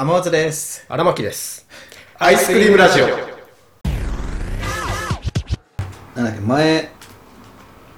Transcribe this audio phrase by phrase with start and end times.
[0.00, 0.86] 天松です。
[0.88, 1.66] 荒牧です。
[2.20, 3.08] アイスクリームラジオ。
[6.14, 6.88] なんだっけ前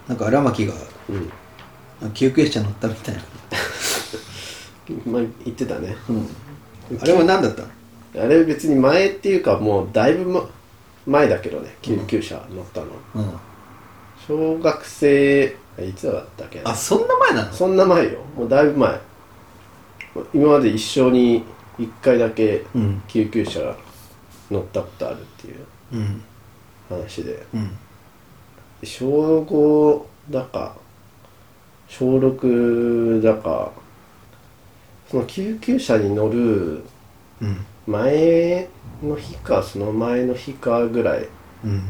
[0.09, 0.73] なんか荒牧が
[2.01, 2.13] うん。
[2.13, 3.21] 救急車乗ったみたいな、
[5.05, 5.95] まあ、言ってたね。
[7.03, 7.65] あれは何だった？
[7.65, 10.49] のあれ別に前っていうかもうだいぶ、ま、
[11.07, 12.87] 前だけどね、救急車乗ったの。
[13.17, 13.33] うん
[14.27, 17.53] 小学生、いつだったっけあそんな前なの？
[17.53, 18.21] そんな前よ。
[18.35, 18.99] もうだいぶ前。
[20.33, 21.45] 今まで一生に
[21.81, 23.03] 一回だけうん。
[23.09, 23.75] 救急車
[24.51, 26.23] 乗ったことあるっていううん。
[26.89, 27.47] 話で。
[27.55, 27.79] うん。
[28.85, 30.77] 小5だか
[31.89, 33.73] 小6だか
[35.09, 36.85] その救急車に乗る
[37.41, 37.67] うん。
[37.87, 38.69] 前
[39.03, 41.27] の日かその前の日かぐらい
[41.65, 41.83] うん。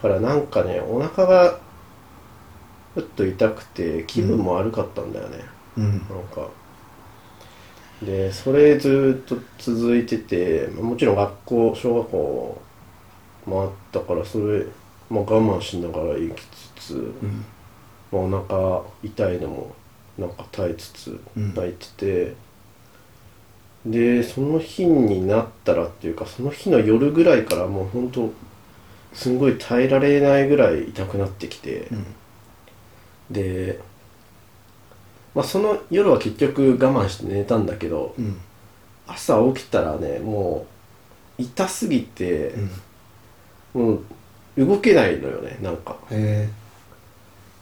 [0.00, 1.58] からなんかねお腹が
[2.94, 5.38] ふっと痛くて気分も悪かったんだよね、
[5.78, 5.92] うん。
[5.92, 6.00] なん
[6.34, 6.48] か
[8.04, 12.62] でそれずっと続いててもちろん学校小学校
[13.46, 14.64] もあったからそれ、
[15.08, 16.42] まあ、我慢しながら行き
[16.76, 17.44] つつ、うん。
[18.10, 19.74] まあ、お腹痛いのも
[20.18, 21.54] なんか耐えつつうん。
[21.54, 22.34] 泣いてて、
[23.86, 28.32] でその日になったらっていうかその日の夜ぐらいからもうほんと
[29.12, 32.06] すんごい耐えられないぐらい痛くなってきて、うん。
[33.30, 33.80] で、
[35.34, 38.38] まあ、その夜は結局我慢して寝たんだけど、うん。
[39.06, 40.66] 朝起きたらねも
[41.38, 42.54] う痛すぎて
[43.74, 43.82] うん。
[43.88, 45.96] もう動けないのよねなんか。
[46.10, 46.48] へ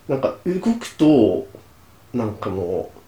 [0.08, 1.46] なんか動くと
[2.12, 2.98] なんかもう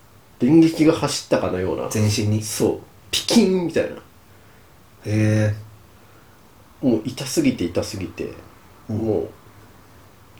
[0.41, 1.87] 電撃が走ったかのような。
[1.87, 2.39] え全身に？
[2.39, 2.81] へそう。
[3.11, 3.97] ピキンみたいな。
[5.05, 5.55] え
[6.81, 8.33] もう痛すぎて痛すぎて、
[8.89, 8.99] うん。
[8.99, 9.29] もう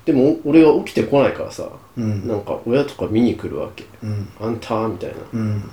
[0.05, 2.27] でも俺は起きてこないからさ、うん。
[2.27, 3.85] なんか親とか見に来るわけ。
[4.03, 4.29] うん。
[4.41, 5.17] あんたみたいな。
[5.33, 5.71] うん。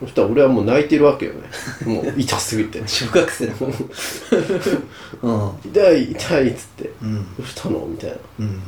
[0.00, 1.42] そしたら俺はもう泣いてるわけよね。
[1.84, 2.82] もう痛すぎて。
[2.88, 3.54] 小学生だ。
[3.60, 5.70] も んうん。
[5.70, 6.90] 痛い痛いっつって。
[7.02, 7.14] うん。
[7.36, 7.86] どうしたの？
[7.86, 8.16] みたいな。
[8.40, 8.60] うん。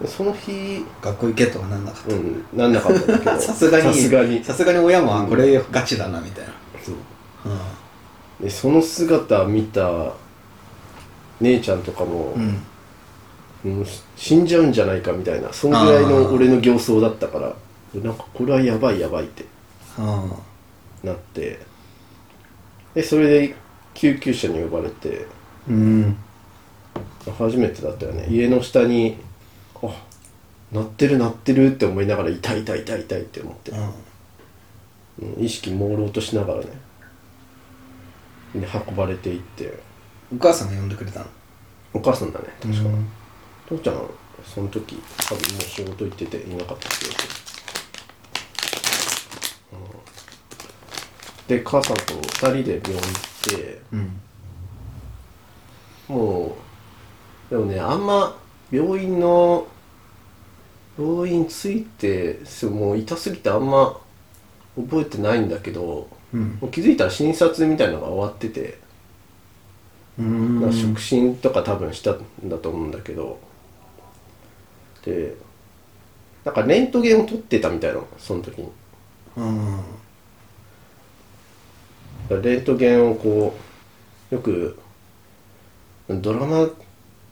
[0.00, 3.40] でその日学校行けとはなんなかっうんなんなかったんだけたど。
[3.40, 4.44] さすがにさすがに。
[4.44, 6.52] さすがに親もこれガチだなみたいな。
[6.84, 6.94] そう。
[6.94, 10.12] うでその姿見た
[11.40, 12.62] 姉ちゃんとかも、んうん
[13.64, 13.86] もう
[14.16, 17.54] 死んじゃうんじゃないかみたいなそのぐらいの俺の形相だったから
[18.00, 19.44] なんかこれはやばいやばいって
[19.98, 20.26] あ
[21.04, 21.60] なって
[22.94, 23.54] でそれで
[23.94, 25.26] 救急車に呼ばれて
[25.68, 26.16] うん。
[27.38, 28.26] 初めてだったよね。
[28.28, 29.16] 家の下に
[29.80, 29.88] あ
[30.72, 33.78] 鳴ってる鳴ってるって思いながら痛い痛い痛い痛いって思って、うん。
[35.38, 36.66] うん意識朦朧としながらね
[38.56, 39.78] で運ばれていって。
[40.34, 41.26] お母さんが呼んでくれたの？
[41.94, 43.06] お母さんだね確か、うん
[43.68, 44.10] 父ちゃん
[44.44, 47.12] その時多分もう仕事行ってていなかったけど、
[49.72, 51.58] うん。
[51.58, 54.20] で母さんと2人で病院行ってうん。
[56.08, 56.56] も
[57.48, 58.36] うでもねあんま
[58.70, 59.66] 病院の
[60.98, 63.98] 病院着いてもう痛すぎてあんま
[64.76, 66.58] 覚えてないんだけど、うん。
[66.60, 68.78] もう気づいたら診察みたいなのが終わってて、
[70.18, 73.38] うんなんか触診とか多分したんだと思うんだけど
[75.04, 75.34] で
[76.44, 78.68] なんかレントゲンを撮ってたみたいなのその時に。
[79.36, 79.80] うん。
[82.42, 83.54] レントゲンをこ
[84.30, 84.78] うよく
[86.08, 86.68] ドラマ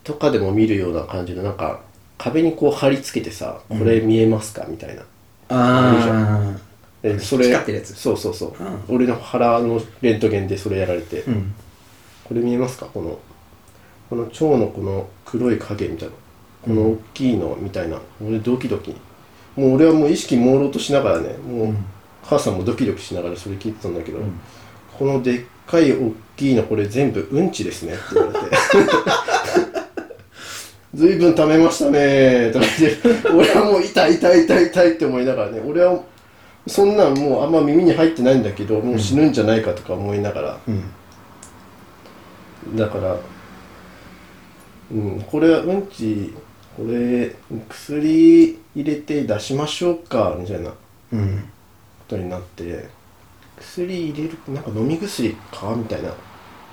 [0.04, 1.80] とかでも見るような感じでなんか
[2.18, 5.02] 壁にこう貼り付けてさ「これ見えますか?」みたいな。
[5.48, 6.58] ああ
[7.02, 7.94] でそれ光ってるやつ。
[7.94, 8.94] そうそうそう、うん。
[8.94, 11.54] 俺の腹のレントゲンでそれやられて、あうん。
[12.24, 12.86] これ見えますか？
[12.86, 13.18] この
[14.10, 16.14] この腸のこの黒い影みたいな
[16.62, 18.94] この大きいのみたいな、俺ドキドキ。
[19.56, 21.74] もう俺はもう意識朦朧としながらねもう、
[22.24, 24.18] 母さんもドキドキしながらそれ聞いてたんだけど、
[24.98, 28.46] このでっかい大きいのこれ全部うんちですねって言われて。
[30.92, 33.28] 随分貯めましたねとか言って。
[33.28, 35.62] 俺はもう痛い痛い痛い痛いって思いながらね。
[35.64, 36.00] 俺は
[36.66, 40.82] そんなんもうあんま耳に入ってないんだけどもう死ぬんじゃないかとか思いながら、うん。
[42.76, 43.16] だから
[44.92, 45.24] うん。
[45.30, 46.34] これはうんち
[46.76, 47.34] これ
[47.68, 50.76] 薬入れて出しましょうかみたいなこ
[51.12, 51.44] うん。
[52.08, 52.88] とになって
[53.58, 56.12] 薬入れるなんか飲み薬かみたいな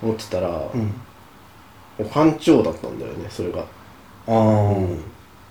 [0.02, 0.94] 思ってたら、うん。
[2.12, 3.66] 肝腸だったんだよねそれが、あ
[4.28, 4.74] あ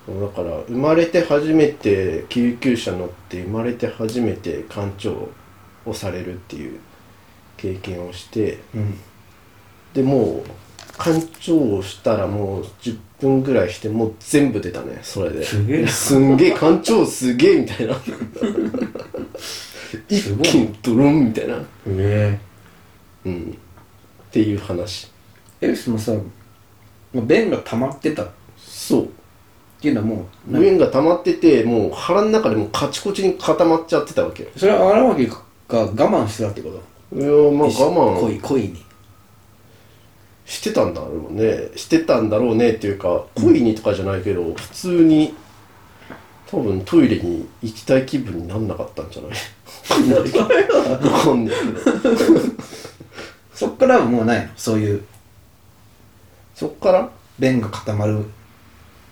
[0.09, 5.11] だから生まれて初めて救急車乗って生まれて初めて肝腸
[5.85, 6.79] をされるっていう
[7.57, 8.99] 経験をしてうん。
[9.95, 10.51] でもう
[10.99, 15.45] 肝腸をしたらもう10分ぐらいしてもう全部出たねそれで。
[15.45, 15.89] すげえな。
[15.89, 17.95] すんげえ肝腸すげえみたいな。
[20.09, 21.57] 一気にドロンみたいな。
[21.87, 22.39] え。
[23.25, 23.29] っ
[24.31, 25.11] ていう話。
[25.61, 26.13] エルスもさ
[27.15, 28.23] 便が溜まってた。
[28.25, 28.29] っ
[28.59, 29.09] そう。
[29.81, 34.45] ていうのはもう何便が溜まっててもう腹の中でもうカチコチに固まっちゃってたわけ。
[34.45, 35.37] よそれは荒牧が
[35.69, 36.71] 我慢してたってこ
[37.11, 37.17] と？
[37.17, 38.21] いやまあ我慢。
[38.21, 38.86] 恋恋に
[40.47, 41.71] してたんだろうね。
[41.77, 45.35] してたんだろうねっていうか恋にとかじゃないけど、普通に
[46.47, 49.33] 多分トイレに行きたい気分になんなかったんじゃない？
[49.33, 52.15] わかんないけど
[53.53, 54.53] そっからはもうないの？
[54.57, 55.05] そういう。
[56.55, 57.11] そっから？
[57.39, 58.25] 便が固まる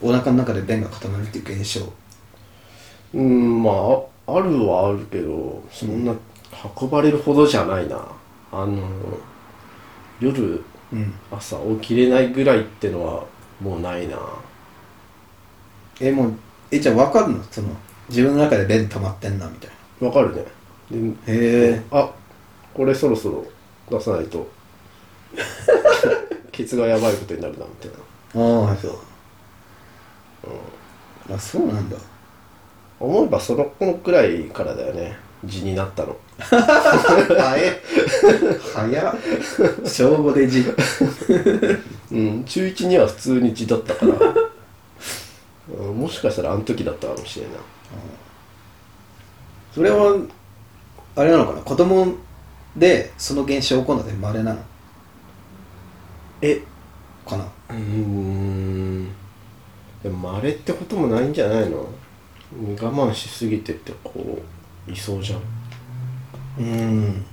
[0.00, 1.92] お腹の中で便が固まるっていう現象。
[3.12, 3.74] うんまあ
[4.32, 6.14] ああるはあるけどそんな
[6.80, 8.06] 運ばれるほどじゃないな。
[8.52, 8.82] あの
[10.20, 11.14] 夜うん。
[11.30, 13.24] 朝起きれないぐらいってのは
[13.60, 14.18] もうないな。
[16.00, 16.34] えもう
[16.70, 17.42] えじゃあ分かるの？
[17.44, 17.68] その
[18.08, 19.70] 自分の中で便溜まってんなみたい
[20.00, 20.44] わかるね。
[20.90, 21.14] でなへ
[21.72, 22.10] えあ
[22.74, 23.46] これそろそろ
[23.90, 24.46] 出さないと。
[26.52, 27.98] ケツがやばいことになるなみたいな。
[28.68, 28.98] ああそう、
[31.34, 31.96] あそうなんだ。
[33.00, 36.16] 思えばその子くらいからだよね字になったの。
[36.38, 37.80] 早 え
[38.74, 39.14] 早っ。
[39.84, 40.64] 小5で字。
[42.12, 44.12] うん中1には普通に字だったから、
[45.78, 47.60] うん、もしかしたらあの時だったかもしれんない。
[49.74, 50.16] それは
[51.16, 51.60] あれなのかな？
[51.60, 52.14] 子供
[52.76, 54.60] でその現象起こるので稀なの？
[56.42, 56.62] え？
[57.26, 57.44] かな？
[57.44, 59.08] うーん。
[60.02, 61.88] でもまれってこともないんじゃないの？
[62.80, 64.42] 我慢しすぎてってこう
[64.88, 65.40] いそうじゃん。
[66.58, 67.24] うん。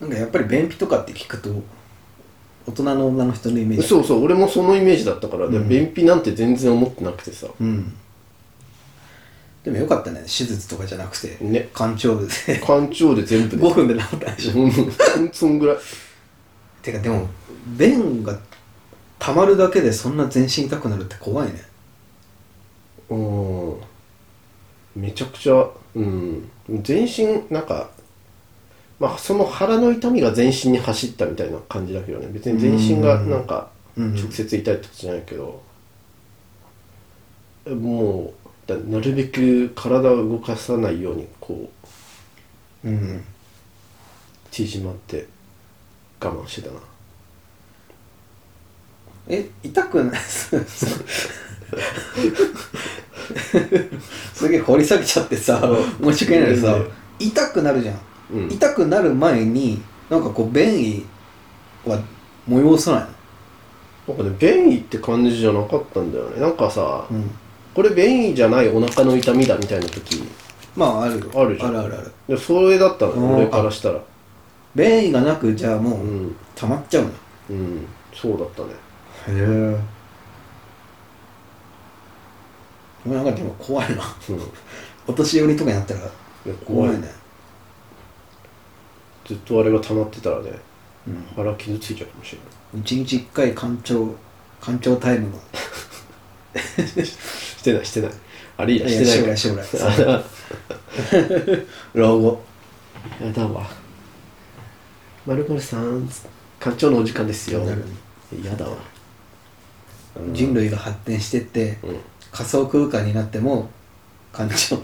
[0.00, 1.50] なんかやっぱり便秘とかって聞くと
[2.66, 3.86] 大人の女の人のイメージ。
[3.86, 5.68] そうそう俺もそのイメージだったから、でうん。
[5.68, 7.48] 便秘なんて全然思ってなくてさ。
[7.60, 7.94] うん。
[9.64, 11.36] でもよかったね手術とかじゃなくて。
[11.44, 11.68] ね。
[11.74, 12.60] 肝腸部で。
[12.64, 14.52] 肝腸で全部で5分で治ったでしょ。
[14.60, 15.30] うん。
[15.32, 15.76] そんぐらい。
[16.82, 17.28] てかでも
[17.78, 18.36] 便が
[19.20, 21.62] 溜まるだけでそんな全身痛くなるって怖いね。
[23.08, 23.76] うん
[24.96, 26.50] めちゃくちゃうん。
[26.82, 27.90] 全身なんか
[28.98, 32.28] まあその腹の痛みが全身に走ったみたいな感じだけどね。
[32.32, 34.14] 別に全身がなんかうん。
[34.14, 35.62] 直接痛いってことじゃないけど、
[37.66, 41.70] もうだなるべく体を動かさないようにこ
[42.84, 43.24] ううん。
[44.50, 45.26] 縮まって
[46.20, 46.80] 我慢してたな。
[49.28, 50.20] え痛くない？
[54.34, 55.60] すげえ掘り下げちゃってさ
[56.02, 56.90] 申し訳ないけどさうん
[57.22, 58.00] 痛くなるじゃん、
[58.32, 58.52] うん。
[58.52, 59.80] 痛くなる前に
[60.10, 61.06] なんかこう便意
[61.86, 62.02] は
[62.48, 63.06] 催さない
[64.08, 66.40] なんかね便意って感じじゃなかったんだよね。
[66.40, 67.30] なんかさ、のうん。
[67.72, 70.24] これ便意じゃないお腹の痛みだみたいな時。
[70.76, 71.30] まああるよ。
[71.34, 71.68] あるじゃん。
[71.68, 72.12] あるあるある。
[72.28, 73.34] でそれだったのうん。
[73.36, 74.00] 俺からしたら。
[74.74, 76.36] 便意がなくじゃあもううん。
[76.56, 77.18] 溜まっちゃうんだ
[77.50, 77.86] うん。
[78.12, 78.68] そうだったね。
[79.28, 79.78] へえ
[83.06, 84.40] なんかでも怖いなうん。
[85.06, 86.00] お年寄りとかになったら
[86.64, 87.10] 怖いね。
[89.24, 90.50] ずっとあれが溜まってたらね
[91.08, 91.26] うん。
[91.34, 92.44] 腹傷ついちゃうかもしれな
[92.78, 92.80] い。
[92.82, 94.14] 一日一回館長
[94.60, 95.40] 館長タイムの
[96.86, 98.10] してないしてない。
[98.58, 100.24] あれ以来いやしてない将来将来。
[101.94, 102.42] 老後。
[103.20, 103.68] やだわ。
[105.26, 106.08] まるまるさん
[106.60, 107.60] 館長のお時間ですよ。
[108.42, 108.76] やだわ。
[110.32, 111.96] 人類が発展してってうん
[112.32, 113.68] 仮想空間になっても
[114.32, 114.76] 館長。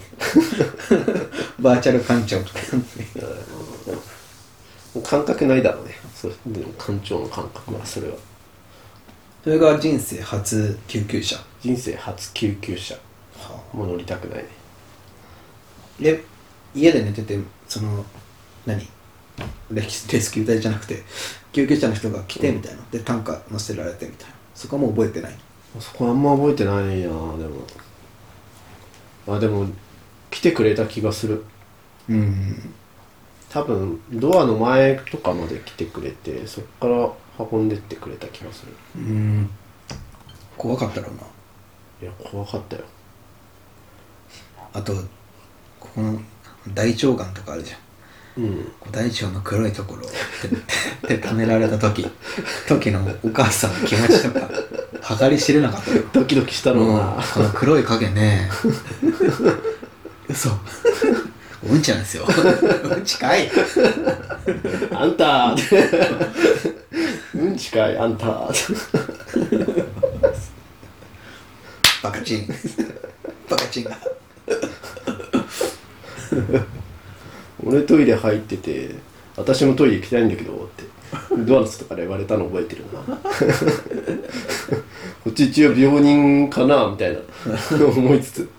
[1.59, 2.39] バーチャル館長。
[2.43, 2.59] とか
[5.03, 5.95] 感覚ないだろうね。
[6.15, 8.15] そ館長の感覚はそれは。
[9.43, 11.43] それが人生初救急車。
[11.61, 12.95] 人生初救急車。
[13.73, 14.49] もう乗りたくないね。
[15.99, 16.23] で
[16.75, 18.05] 家で寝ててその
[18.65, 18.87] 何？
[19.71, 21.01] レスレスキュー隊じゃなくて
[21.53, 24.35] 救急車の人が来てみたいな、で担架乗せられてみたいな。
[24.53, 25.35] そこはもう覚えてない
[25.79, 27.65] そこあんま覚えてないなでも。
[29.27, 29.67] あでも
[30.31, 31.45] 来てくれた気がする。
[32.09, 32.73] うん。
[33.49, 38.73] 多分ドアの前とかまで来てくれてそっから運んでってくれた気がする。
[38.95, 39.49] うん。
[40.57, 41.21] 怖かったろうな。
[42.01, 42.83] いや怖かったよ。
[44.73, 44.93] あと
[45.79, 46.21] ここの
[46.73, 47.77] 大腸がんとかあるじゃ
[48.39, 48.43] ん。
[48.43, 48.71] うん。
[48.91, 50.09] 大腸の黒いところを
[51.07, 52.07] 手 で溜められた時
[52.67, 54.49] 時のお母さんの気持ちとか
[55.17, 56.03] 計り知れなかったよ。
[56.13, 58.49] ドキドキしたろうもうなこの黒い影ね。
[60.29, 60.49] 嘘。
[61.63, 62.25] うんちなんですよ。
[62.27, 63.49] うんちかい。
[64.93, 65.55] あんた。
[67.35, 68.49] うんちかいあんた。
[72.01, 72.47] バカチン。
[73.49, 73.83] バカチン。
[73.83, 73.91] が
[77.65, 78.95] 俺トイレ入ってて
[79.35, 80.83] 私もトイレ行きたいんだけどって
[81.45, 83.17] ドアの外から言われたの覚えてるな
[85.23, 87.19] こっち一応病人かなみたいな。
[87.85, 88.49] 思いつつ。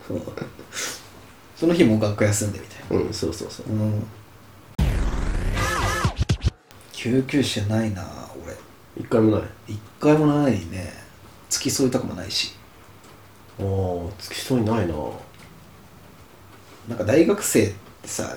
[1.57, 3.05] その日も学校休んでみたいな。
[3.05, 3.67] うんそうそうそう。
[3.67, 4.07] うん。
[6.93, 8.07] 救急車ないな
[8.45, 8.55] 俺。
[8.99, 9.43] 一回もない。
[9.69, 10.93] 一回もないね。
[11.49, 12.55] 付き添いたくもないし。
[13.59, 13.65] ああ
[14.19, 14.95] 付き添いないな。
[16.89, 17.71] なんか大学生っ
[18.03, 18.37] てさ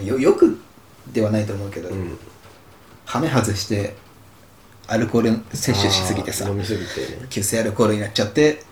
[0.00, 0.60] よよく
[1.12, 2.16] ではないと思うけど、うん。
[3.04, 3.96] ハメ外して
[4.92, 7.26] アルコール摂取しすぎてさ飲みすぎてね。
[7.30, 8.64] 急性アルコールになっちゃって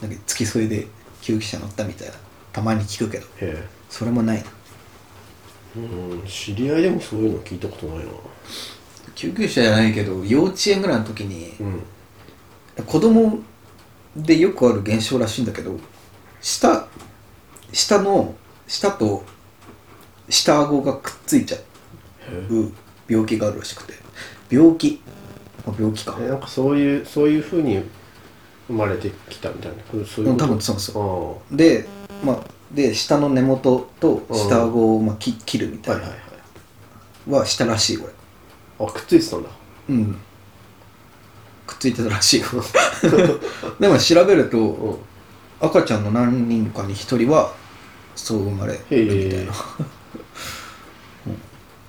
[0.00, 0.88] なんか付き添いで
[1.20, 2.14] 救急車乗ったみたいな。
[2.52, 4.38] たまに聞くけどへそれもない。
[4.38, 4.42] な
[5.76, 5.80] えう
[6.16, 8.12] ん知り合いでもそういうの聞いたことないな。
[9.14, 12.84] 救急車じゃないけど幼稚園ぐらいの時にうん。
[12.84, 13.38] 子供
[14.16, 15.78] でよくある現象らしいんだけど
[16.40, 16.88] 舌
[17.72, 18.34] 舌の
[18.66, 19.24] 舌と
[20.28, 21.58] 下顎がくっついちゃ
[22.50, 22.72] う
[23.06, 23.94] 病気があるらしくて
[24.52, 25.00] 病気。
[25.66, 26.16] あ病気か。
[26.20, 27.82] えなんかそういうそういうふうに
[28.66, 29.82] 生まれてきたみたいな。
[29.84, 30.32] これそういう。
[30.32, 31.86] ことうん多分そうそあで
[32.24, 32.40] まあ
[32.72, 37.40] で下の根元と下顎をまあき切るみたいはいはいはい。
[37.40, 38.06] はしたらしい俺
[38.86, 39.48] あくっついてたんだ。
[39.88, 40.16] うん。
[41.66, 42.46] くっついてたらしいよ。
[43.80, 44.96] でも調べるとうん。
[45.60, 47.54] 赤ちゃんの何人かに一人は
[48.16, 49.52] そう生まれるみたいな、
[51.28, 51.40] うん。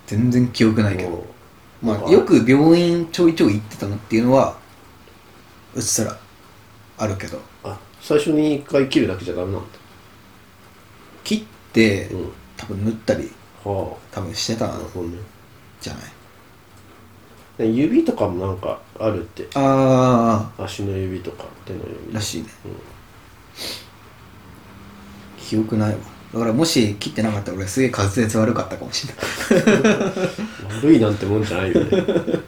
[0.05, 1.25] 全然記憶ないけど、
[1.84, 4.58] まあ、よく病院ちょいちょい行ってたのっていうのは
[5.75, 6.18] うっすら
[6.98, 7.40] あるけど。
[7.63, 9.68] あ最初に一回切るだけじゃダメなんだ。
[11.24, 12.32] 切って、うん。
[12.56, 13.32] 多分縫ったり
[13.66, 15.18] は多分してたんあなるほどね。
[15.82, 16.04] じゃない
[17.58, 19.48] で指とかもなんかあるって。
[19.56, 22.12] あ足の指とか手の指。
[22.12, 22.48] あらしいね。
[22.66, 22.72] うん。
[25.38, 25.98] 記憶ないわ
[26.34, 30.30] だからもし切ってなかったら俺すげえ滑舌悪かったかもしれない。
[30.82, 32.04] 悪いなんてもんじゃないよね。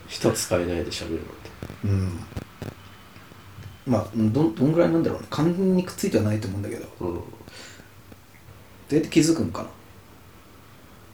[0.10, 1.30] 舌使えないで喋るなんて。
[1.86, 2.20] うん。
[3.86, 5.28] まあうんどんどんぐらいなんだろうね。
[5.30, 6.88] 完全にくっついてはないと思うんだけど。
[7.00, 7.16] どうん。
[7.18, 7.20] う
[8.90, 9.70] やって気づくんかな。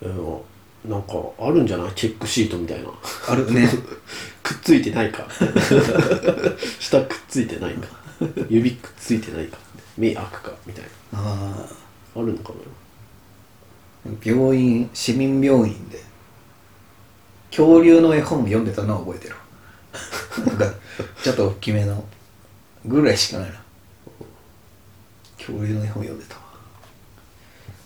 [0.03, 0.41] えー
[0.83, 1.91] なんかあるんじゃない？
[1.93, 2.89] チェックシートみたいな。
[3.27, 3.69] あるね。
[4.41, 5.27] くっついてないか。
[6.79, 7.87] 舌くっついてないか。
[8.49, 9.57] 指くっついてないか。
[9.97, 10.51] 目開くか。
[10.65, 11.80] みたいあな
[12.15, 12.53] あるのか
[14.05, 14.11] な？
[14.11, 15.99] あ病院市民病院で
[17.49, 19.35] 恐竜の絵本を読んでたのは覚えてる。
[20.45, 20.65] なんか
[21.23, 22.03] ちょっと大きめの
[22.85, 23.61] ぐらいしかないな。
[25.37, 26.41] 恐竜の絵本読んでたわ。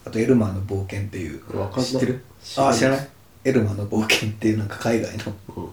[0.06, 1.44] あとエルマーの冒険っていう
[1.82, 2.24] 知ってる？
[2.44, 2.74] 知らない。
[2.74, 3.10] あ知らない？
[3.44, 5.70] エルマーの冒険っていうなんか海外のうん。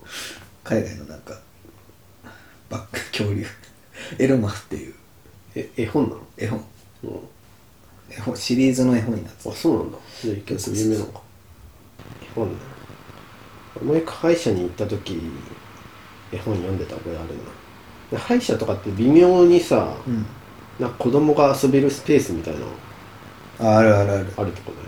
[0.64, 1.38] 海外のなんか
[2.70, 3.46] バック恐竜。
[4.18, 4.94] エルマーっていう。
[5.54, 6.22] え絵本なの？
[6.36, 6.64] 絵本。
[7.04, 7.20] うん
[8.16, 9.98] 絵本シリーズの絵本になってあそうなんだ。
[10.20, 11.20] じゃあ結構有名なのか。
[12.22, 12.54] 絵本ね
[13.82, 15.20] もう一回歯医者に行った時
[16.30, 17.34] 絵本読んでた覚えあるな。
[18.10, 20.26] で歯医者とかって微妙にさ、うん。
[20.78, 22.66] なんか子供が遊べるスペースみたいなの
[23.74, 24.32] ああるあるある。
[24.36, 24.78] あるとこね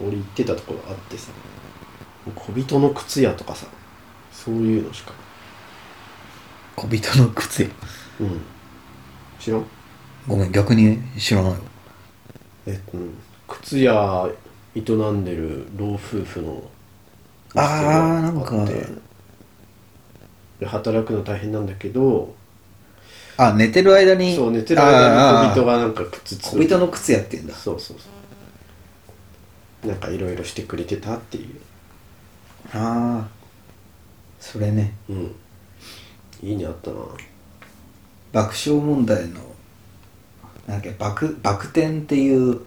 [0.00, 1.30] 俺行ってたところあってさ。
[2.34, 3.66] 小人の靴屋とかさ
[4.30, 5.12] そういうのしか。
[6.76, 7.68] 小人の靴屋。
[8.20, 8.40] うん。
[9.40, 9.64] 知らん？
[10.28, 11.58] ごめん逆に知らないよ
[12.66, 13.14] えうん
[13.48, 14.28] 靴屋
[14.74, 16.62] 営んでる老夫婦の
[17.54, 18.64] あーなんか。
[20.60, 22.34] で働くの大変なんだけど
[23.36, 24.36] あ寝てる間に？
[24.36, 27.54] そう寝てる間に小人ががなんか靴つ小人の靴屋ってんだ。
[27.54, 28.04] そうそうそ
[29.84, 29.88] う。
[29.88, 31.60] なんかいろいろしてくれてたっていう。
[32.72, 33.28] ああ
[34.38, 34.94] それね。
[35.08, 35.34] うん。
[36.42, 36.96] いいねあったな。
[38.32, 39.40] 爆笑問題の
[40.66, 42.60] なんだっけバクバク転っていう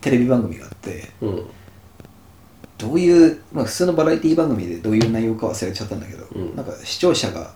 [0.00, 1.46] テレビ番組があってうん。
[2.78, 6.56] どういう、まあ、普通のバラエティ番組でどういう内容か忘れちゃったんだけど、うん。
[6.56, 7.52] なんか視聴者が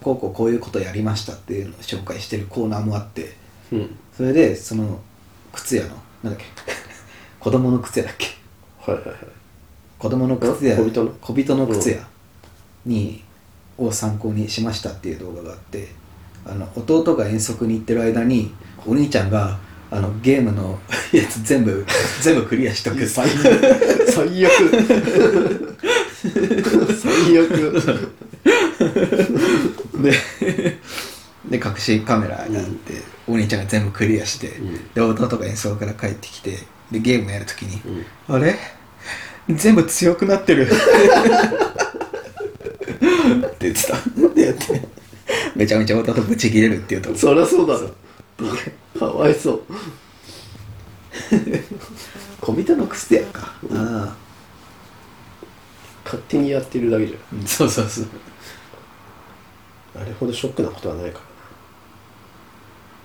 [0.00, 3.34] こうこうこういうことやりましたっていうのを紹介してるコーナーもあって
[3.72, 3.98] うん。
[4.16, 5.00] それでその
[5.52, 6.46] 靴屋のなんだっけ
[7.40, 8.28] 子供の靴屋だっけ。
[8.78, 9.16] はいはいはい。
[9.98, 11.10] 子供の靴屋小人の？
[11.20, 12.08] 小人の靴屋
[12.86, 13.22] に、
[13.78, 15.88] を参考にしましたっていう動画があって
[16.46, 18.52] あの弟が遠足に行ってる間に
[18.86, 19.58] お兄ちゃんが
[19.90, 20.78] あのゲームの
[21.12, 21.84] やつ全部
[22.22, 23.06] 全部クリアしとく。
[23.06, 23.32] 最悪
[24.08, 24.52] 最悪。
[27.00, 28.08] 最悪。
[30.02, 30.12] で
[31.50, 32.94] で隠しカメラがあって、
[33.28, 34.92] お兄ちゃんが全部クリアして、ん。
[34.94, 36.58] で弟が演奏から帰ってきて
[36.90, 37.80] でゲームやるときに、
[38.28, 38.34] うん。
[38.34, 38.56] あれ？
[39.50, 40.68] 全部強くなってる。
[40.70, 40.70] っ
[43.58, 43.96] て言ってた。
[43.96, 44.00] っ
[44.34, 44.88] てやって
[45.54, 47.16] めちゃめちゃ弟ブチ切れるっていうとこ。
[47.16, 47.90] そりゃそうだろ。
[48.98, 49.62] かわいそう。
[52.40, 54.16] 小人の靴やか、ああ。
[56.04, 57.44] 勝手にやってるだけじうん。
[57.46, 58.04] そうそうそう。
[59.94, 61.24] ゃんあれほどショックなことはないから。
[61.24, 61.30] な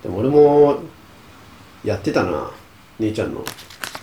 [0.04, 0.80] でも俺も
[1.84, 2.51] やってたな。
[3.00, 3.42] 姉ちゃんの。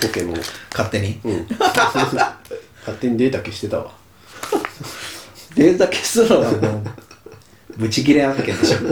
[0.00, 0.36] ポケモン。
[0.70, 1.18] 勝手に。
[1.24, 1.46] うん。
[1.48, 3.90] 勝手にデータ消してたわ。
[5.56, 6.40] データ消すの
[7.76, 8.78] ブチギレ案件でしょ。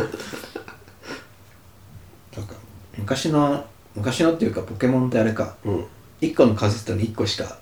[2.37, 2.55] なんか
[2.97, 5.57] 昔の昔のっていうかポケモンってあれか。
[5.65, 5.87] うん。
[6.21, 7.59] 1個のカセットに1個しか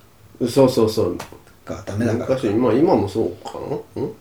[0.49, 1.19] そうそうそう。
[1.65, 4.03] がダメだから昔今今もそうかな？
[4.03, 4.13] うん？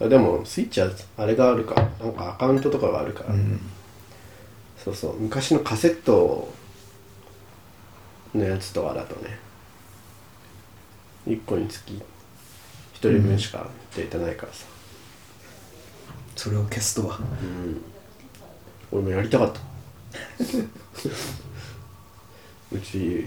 [0.00, 1.74] あでもスイッチはあれがあるか。
[2.00, 3.60] なんかアカウントとかがあるから、うん。
[4.82, 5.20] そうそう。
[5.20, 6.48] 昔のカセット
[8.34, 9.38] のやつとかだとね。
[11.26, 12.00] 1個につき1
[13.00, 14.64] 人分しかデータないからさ、
[16.38, 17.18] それを消すとは。
[18.92, 19.60] 俺もやりたかった。
[22.70, 23.26] うち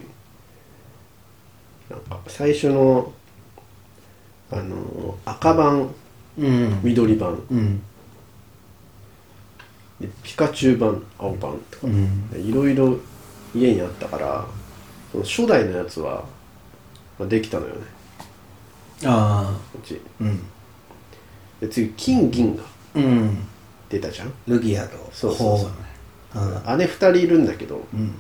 [1.90, 3.12] なんか最初の
[4.50, 5.94] あの赤版
[6.38, 6.80] うん。
[6.82, 7.34] 緑版。
[7.52, 7.82] うん。
[10.00, 11.88] でピカチュウ版青版とか。
[11.88, 12.30] うん。
[12.34, 12.98] いろいろ
[13.54, 14.48] 家にあったから
[15.12, 16.24] その初代のやつは、
[17.20, 17.82] まあ、できたのよね。
[19.04, 19.96] あうち。
[19.96, 20.40] あうん。
[21.60, 23.38] で次金銀がうん。
[23.90, 24.34] 出たじゃん。
[24.48, 25.70] ルギアとそうそうそう。
[26.34, 28.18] ホーあ姉2人いるんだけどうん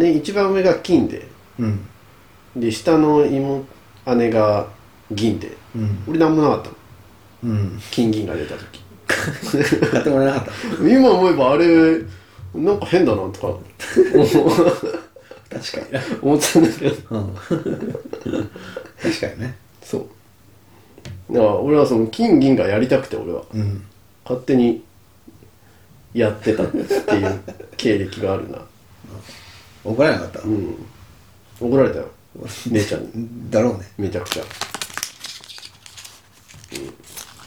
[0.00, 1.86] 姉一番上が金でうん。
[2.56, 3.64] で下の妹
[4.16, 4.66] 姉が
[5.10, 6.04] 銀でうん。
[6.08, 6.74] 俺なんもなかったの。
[7.44, 7.80] うん。
[7.90, 8.82] 金銀が出た時。
[9.90, 10.52] 買ってもらえなかった。
[10.88, 12.00] 今思えばあれ
[12.54, 13.58] なんか変だなとか。
[15.50, 16.00] 確かにな。
[16.22, 16.96] 思ってたんだけど。
[17.10, 17.34] うん。
[19.02, 19.56] 確かにね。
[19.82, 20.06] そう
[21.30, 23.84] だから俺はその金銀がやりたくて俺はうん。
[24.24, 24.82] 勝手に
[26.14, 26.82] やってたってい
[27.26, 27.40] う
[27.76, 28.58] 経歴があるな。
[29.84, 30.40] 怒られなかった？
[30.42, 30.74] うん。
[31.60, 32.08] 怒られたよ。
[32.70, 33.10] 姉ちゃんに。
[33.50, 33.88] だろうね。
[33.98, 34.46] めちゃくちゃ、う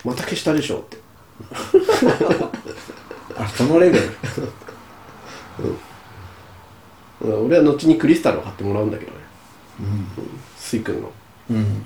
[0.10, 0.98] ん、また消したでしょって。
[3.38, 4.10] あそのレベル。
[7.24, 7.46] うん。
[7.48, 9.18] 俺は後にクリスタルを買ってもらうんだけどね、
[9.80, 10.08] うん、
[10.58, 11.12] スイ君の。
[11.50, 11.86] うん